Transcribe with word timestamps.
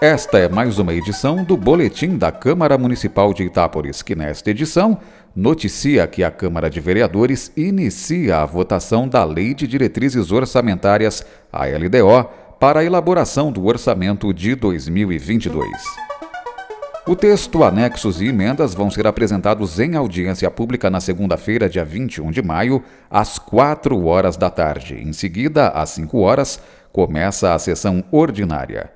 Esta 0.00 0.38
é 0.38 0.48
mais 0.48 0.78
uma 0.78 0.94
edição 0.94 1.44
do 1.44 1.56
Boletim 1.56 2.16
da 2.16 2.32
Câmara 2.32 2.78
Municipal 2.78 3.34
de 3.34 3.42
Itápolis, 3.42 4.00
que 4.00 4.14
nesta 4.14 4.50
edição 4.50 4.98
noticia 5.36 6.06
que 6.06 6.24
a 6.24 6.30
Câmara 6.30 6.70
de 6.70 6.80
Vereadores 6.80 7.52
inicia 7.54 8.38
a 8.38 8.46
votação 8.46 9.06
da 9.06 9.24
Lei 9.24 9.52
de 9.52 9.66
Diretrizes 9.66 10.32
Orçamentárias, 10.32 11.22
a 11.52 11.66
LDO, 11.66 12.30
para 12.58 12.80
a 12.80 12.84
elaboração 12.84 13.52
do 13.52 13.66
orçamento 13.66 14.32
de 14.32 14.54
2022. 14.54 15.68
O 17.08 17.16
texto, 17.16 17.64
anexos 17.64 18.20
e 18.20 18.26
emendas 18.26 18.74
vão 18.74 18.90
ser 18.90 19.06
apresentados 19.06 19.80
em 19.80 19.96
audiência 19.96 20.50
pública 20.50 20.90
na 20.90 21.00
segunda-feira, 21.00 21.66
dia 21.66 21.82
21 21.82 22.30
de 22.30 22.42
maio, 22.42 22.82
às 23.10 23.38
4 23.38 24.04
horas 24.04 24.36
da 24.36 24.50
tarde. 24.50 24.94
Em 24.94 25.14
seguida, 25.14 25.68
às 25.68 25.88
5 25.88 26.18
horas, 26.18 26.60
começa 26.92 27.54
a 27.54 27.58
sessão 27.58 28.04
ordinária. 28.10 28.90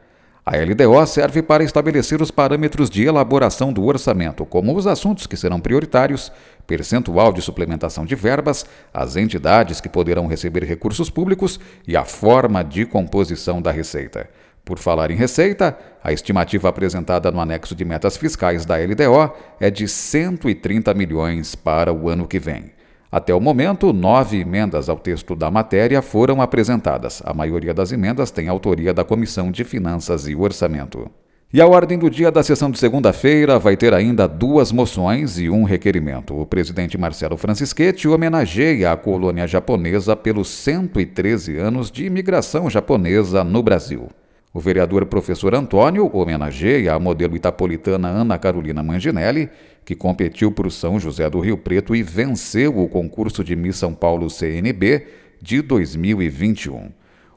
A 0.45 0.57
LDO 0.57 1.07
serve 1.07 1.41
para 1.41 1.63
estabelecer 1.63 2.21
os 2.21 2.33
parâmetros 2.33 2.91
de 2.91 3.05
elaboração 3.05 3.73
do 3.73 3.85
orçamento, 3.85 4.45
como 4.45 4.77
os 4.77 4.89
assuntos 4.89 5.25
que 5.25 5.37
serão 5.37 5.61
prioritários, 5.61 6.33
percentual 6.67 7.33
de 7.33 7.41
suplementação 7.41 8.05
de 8.05 8.17
verbas, 8.17 8.67
as 8.93 9.15
entidades 9.15 9.81
que 9.81 9.89
poderão 9.89 10.27
receber 10.27 10.65
recursos 10.65 11.09
públicos 11.09 11.61
e 11.87 11.97
a 11.97 12.05
forma 12.05 12.65
de 12.65 12.85
composição 12.85 13.63
da 13.63 13.71
receita. 13.71 14.29
Por 14.65 14.81
falar 14.81 15.13
em 15.13 15.17
receita, 15.17 15.79
a 16.03 16.13
estimativa 16.13 16.69
apresentada 16.69 17.31
no 17.31 17.41
anexo 17.41 17.75
de 17.75 17.85
metas 17.85 18.17
fiscais 18.17 18.65
da 18.65 18.77
LDO 18.77 19.33
é 19.61 19.71
de 19.71 19.87
130 19.87 20.93
milhões 20.95 21.55
para 21.55 21.93
o 21.93 22.09
ano 22.09 22.27
que 22.27 22.41
vem. 22.41 22.73
Até 23.13 23.35
o 23.35 23.41
momento, 23.41 23.93
nove 23.93 24.41
emendas 24.41 24.89
ao 24.89 24.97
texto 24.97 25.37
da 25.37 25.51
matéria 25.51 26.01
foram 26.01 26.41
apresentadas. 26.41 27.21
A 27.27 27.35
maioria 27.35 27.75
das 27.75 27.93
emendas 27.93 28.31
tem 28.31 28.49
autoria 28.49 28.95
da 28.95 29.05
Comissão 29.05 29.51
de 29.51 29.65
Finanças 29.65 30.27
e 30.27 30.35
Orçamento. 30.35 31.11
E 31.53 31.61
a 31.61 31.67
ordem 31.67 31.99
do 31.99 32.09
dia 32.09 32.31
da 32.33 32.43
sessão 32.43 32.71
de 32.71 32.79
segunda-feira 32.79 33.59
vai 33.59 33.77
ter 33.77 33.93
ainda 33.93 34.27
duas 34.27 34.73
moções 34.73 35.39
e 35.39 35.51
um 35.51 35.65
requerimento. 35.65 36.35
O 36.41 36.47
presidente 36.47 36.97
Marcelo 36.97 37.37
Francisquete 37.37 38.09
homenageia 38.09 38.91
a 38.91 38.97
colônia 38.97 39.47
japonesa 39.47 40.17
pelos 40.17 40.49
113 40.49 41.59
anos 41.59 41.91
de 41.91 42.07
imigração 42.07 42.71
japonesa 42.71 43.45
no 43.45 43.63
Brasil. 43.63 44.09
O 44.55 44.61
vereador 44.61 45.07
professor 45.07 45.55
Antônio 45.55 46.11
homenageia 46.15 46.93
a 46.93 47.01
modelo 47.01 47.35
itapolitana 47.35 48.09
Ana 48.09 48.39
Carolina 48.39 48.83
Manginelli, 48.83 49.49
que 49.83 49.95
competiu 49.95 50.53
por 50.53 50.71
São 50.71 51.01
José 51.01 51.29
do 51.31 51.41
Rio 51.41 51.57
Preto 51.57 51.97
e 51.97 52.03
venceu 52.03 52.79
o 52.79 52.87
concurso 52.87 53.43
de 53.43 53.57
Miss 53.57 53.77
São 53.77 53.95
Paulo 53.95 54.29
CNB 54.29 55.07
de 55.41 55.63
2021. 55.63 56.91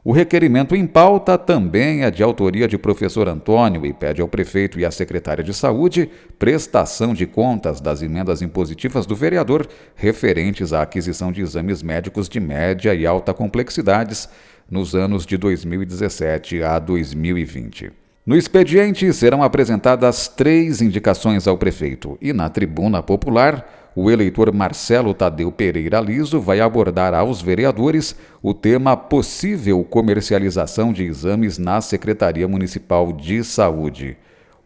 O 0.04 0.12
requerimento 0.12 0.76
em 0.76 0.86
pauta 0.86 1.36
também 1.36 2.04
é 2.04 2.12
de 2.12 2.22
autoria 2.22 2.68
de 2.68 2.78
professor 2.78 3.28
Antônio 3.28 3.86
e 3.86 3.94
pede 3.94 4.22
ao 4.22 4.28
prefeito 4.28 4.80
e 4.80 4.86
à 4.86 4.92
secretária 4.92 5.44
de 5.44 5.52
Saúde 5.52 6.12
prestação 6.38 7.12
de 7.12 7.26
contas 7.26 7.82
das 7.82 8.04
emendas 8.04 8.42
impositivas 8.42 9.08
do 9.08 9.16
vereador 9.16 9.68
referentes 9.96 10.74
à 10.74 10.84
aquisição 10.84 11.32
de 11.32 11.42
exames 11.42 11.82
médicos 11.82 12.30
de 12.30 12.40
média 12.40 12.94
e 12.94 13.04
alta 13.04 13.34
complexidades 13.34 14.30
nos 14.70 14.96
anos 14.96 15.26
de 15.26 15.38
2017 15.38 16.64
a 16.64 16.80
2020. 16.80 17.92
No 18.26 18.36
expediente 18.36 19.14
serão 19.14 19.44
apresentadas 19.44 20.28
três 20.28 20.82
indicações 20.82 21.48
ao 21.48 21.58
prefeito 21.58 22.18
e 22.20 22.34
na 22.34 22.50
tribuna 22.50 23.04
popular, 23.04 23.92
o 23.96 24.12
eleitor 24.12 24.52
Marcelo 24.52 25.14
Tadeu 25.14 25.52
Pereira 25.52 26.02
Liso 26.02 26.42
vai 26.42 26.60
abordar 26.60 27.14
aos 27.14 27.42
vereadores 27.42 28.16
o 28.42 28.54
tema 28.54 28.98
possível 28.98 29.84
comercialização 29.84 30.92
de 30.92 31.04
exames 31.04 31.58
na 31.58 31.80
Secretaria 31.80 32.48
Municipal 32.48 33.14
de 33.14 33.44
Saúde. 33.44 34.18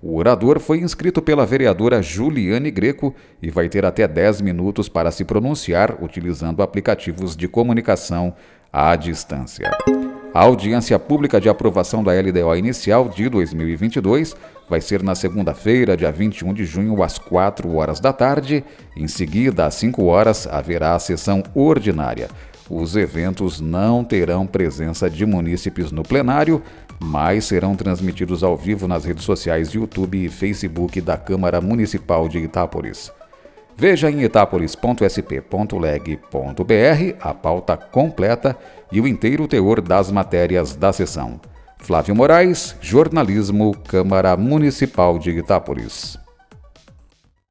O 0.02 0.16
orador 0.16 0.60
foi 0.60 0.80
inscrito 0.80 1.22
pela 1.22 1.46
vereadora 1.46 2.02
Juliane 2.02 2.72
Greco 2.72 3.14
e 3.42 3.52
vai 3.52 3.68
ter 3.68 3.86
até 3.86 4.08
10 4.08 4.40
minutos 4.40 4.88
para 4.88 5.12
se 5.12 5.26
pronunciar 5.26 6.02
utilizando 6.02 6.64
aplicativos 6.64 7.36
de 7.36 7.50
comunicação 7.50 8.34
à 8.72 8.96
distância. 8.96 9.72
A 10.34 10.42
audiência 10.42 10.98
pública 11.00 11.42
de 11.42 11.50
aprovação 11.50 12.04
da 12.04 12.12
LDO 12.14 12.56
inicial 12.56 13.10
de 13.10 13.28
2022 13.28 14.36
vai 14.70 14.80
ser 14.80 15.02
na 15.02 15.16
segunda-feira, 15.16 15.98
dia 15.98 16.12
21 16.12 16.54
de 16.54 16.66
junho, 16.66 17.02
às 17.02 17.18
4 17.18 17.76
horas 17.76 18.00
da 18.00 18.14
tarde. 18.14 18.64
Em 18.96 19.08
seguida, 19.08 19.66
às 19.66 19.74
5 19.76 20.06
horas, 20.06 20.48
haverá 20.48 20.94
a 20.94 21.00
sessão 21.00 21.42
ordinária. 21.56 22.30
Os 22.70 22.96
eventos 22.96 23.60
não 23.60 24.04
terão 24.04 24.46
presença 24.46 25.10
de 25.10 25.26
munícipes 25.26 25.92
no 25.92 26.04
plenário, 26.04 26.62
mas 27.00 27.46
serão 27.46 27.76
transmitidos 27.76 28.44
ao 28.44 28.56
vivo 28.56 28.88
nas 28.88 29.06
redes 29.06 29.24
sociais 29.24 29.70
YouTube 29.70 30.24
e 30.24 30.30
Facebook 30.30 31.02
da 31.02 31.18
Câmara 31.18 31.60
Municipal 31.60 32.30
de 32.30 32.38
Itápolis. 32.38 33.12
Veja 33.80 34.12
em 34.12 34.24
etapolis.sp.leg.br 34.24 37.16
a 37.22 37.34
pauta 37.34 37.78
completa 37.78 38.58
e 38.92 39.00
o 39.00 39.08
inteiro 39.08 39.48
teor 39.48 39.80
das 39.80 40.12
matérias 40.12 40.76
da 40.76 40.92
sessão. 40.92 41.40
Flávio 41.78 42.14
Moraes, 42.14 42.76
Jornalismo, 42.82 43.74
Câmara 43.88 44.36
Municipal 44.36 45.18
de 45.18 45.30
Itápolis. 45.30 46.20